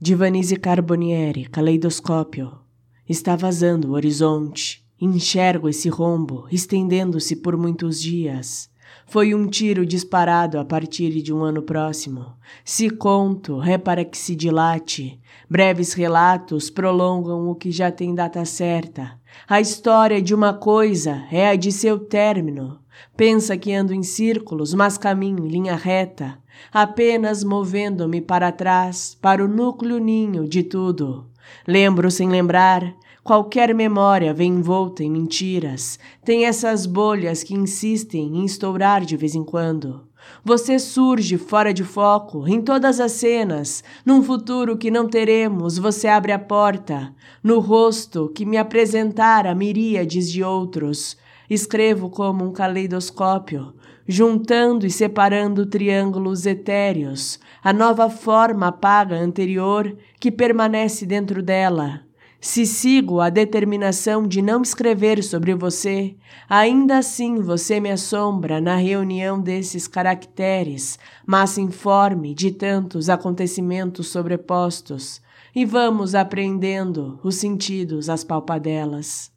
Divanise 0.00 0.54
Carbonieri, 0.54 1.46
caleidoscópio. 1.46 2.52
Está 3.08 3.34
vazando 3.34 3.88
o 3.88 3.92
horizonte. 3.94 4.86
Enxergo 5.00 5.68
esse 5.68 5.88
rombo, 5.88 6.46
estendendo-se 6.52 7.34
por 7.34 7.56
muitos 7.56 8.00
dias. 8.00 8.70
Foi 9.08 9.34
um 9.34 9.48
tiro 9.48 9.84
disparado 9.84 10.56
a 10.60 10.64
partir 10.64 11.20
de 11.20 11.32
um 11.34 11.42
ano 11.42 11.62
próximo. 11.62 12.26
Se 12.64 12.88
conto, 12.88 13.60
é 13.60 13.76
para 13.76 14.04
que 14.04 14.16
se 14.16 14.36
dilate. 14.36 15.20
Breves 15.50 15.94
relatos 15.94 16.70
prolongam 16.70 17.48
o 17.48 17.56
que 17.56 17.72
já 17.72 17.90
tem 17.90 18.14
data 18.14 18.44
certa. 18.44 19.18
A 19.48 19.60
história 19.60 20.22
de 20.22 20.32
uma 20.32 20.54
coisa 20.54 21.26
é 21.32 21.48
a 21.48 21.56
de 21.56 21.72
seu 21.72 21.98
término. 21.98 22.78
Pensa 23.16 23.56
que 23.56 23.72
ando 23.72 23.92
em 23.92 24.02
círculos, 24.02 24.74
mas 24.74 24.96
caminho 24.98 25.46
em 25.46 25.48
linha 25.48 25.74
reta, 25.74 26.38
apenas 26.72 27.42
movendo-me 27.42 28.20
para 28.20 28.52
trás, 28.52 29.16
para 29.20 29.44
o 29.44 29.48
núcleo 29.48 29.98
ninho 29.98 30.48
de 30.48 30.62
tudo. 30.62 31.26
Lembro 31.66 32.10
sem 32.10 32.28
lembrar, 32.28 32.94
Qualquer 33.28 33.74
memória 33.74 34.32
vem 34.32 34.54
envolta 34.54 35.04
em 35.04 35.10
mentiras, 35.10 35.98
tem 36.24 36.46
essas 36.46 36.86
bolhas 36.86 37.42
que 37.42 37.52
insistem 37.52 38.38
em 38.38 38.46
estourar 38.46 39.04
de 39.04 39.18
vez 39.18 39.34
em 39.34 39.44
quando. 39.44 40.08
Você 40.42 40.78
surge 40.78 41.36
fora 41.36 41.74
de 41.74 41.84
foco, 41.84 42.48
em 42.48 42.62
todas 42.62 42.98
as 42.98 43.12
cenas. 43.12 43.84
Num 44.02 44.22
futuro 44.22 44.78
que 44.78 44.90
não 44.90 45.06
teremos, 45.06 45.76
você 45.76 46.08
abre 46.08 46.32
a 46.32 46.38
porta. 46.38 47.14
No 47.42 47.60
rosto 47.60 48.32
que 48.34 48.46
me 48.46 48.56
apresentara 48.56 49.54
miríades 49.54 50.32
de 50.32 50.42
outros. 50.42 51.14
Escrevo 51.48 52.10
como 52.10 52.44
um 52.44 52.52
caleidoscópio, 52.52 53.74
juntando 54.06 54.86
e 54.86 54.90
separando 54.90 55.64
triângulos 55.66 56.44
etéreos, 56.44 57.38
a 57.62 57.72
nova 57.72 58.10
forma 58.10 58.68
apaga 58.68 59.16
anterior 59.16 59.96
que 60.20 60.30
permanece 60.30 61.06
dentro 61.06 61.42
dela. 61.42 62.02
Se 62.40 62.64
sigo 62.64 63.20
a 63.20 63.30
determinação 63.30 64.26
de 64.26 64.40
não 64.40 64.62
escrever 64.62 65.24
sobre 65.24 65.54
você, 65.54 66.14
ainda 66.48 66.98
assim 66.98 67.40
você 67.40 67.80
me 67.80 67.90
assombra 67.90 68.60
na 68.60 68.76
reunião 68.76 69.40
desses 69.40 69.88
caracteres, 69.88 70.98
massa 71.26 71.60
informe 71.60 72.34
de 72.34 72.52
tantos 72.52 73.08
acontecimentos 73.08 74.08
sobrepostos, 74.08 75.20
e 75.52 75.64
vamos 75.64 76.14
apreendendo 76.14 77.18
os 77.24 77.34
sentidos 77.34 78.08
às 78.08 78.22
palpadelas. 78.22 79.36